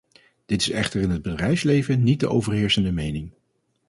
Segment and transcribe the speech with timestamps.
[0.45, 3.33] Dit is echter in het bedrijfsleven niet de overheersende mening.